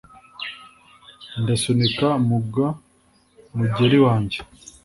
[1.41, 2.51] ndasunika mug
[3.57, 4.37] mugeri wanjye: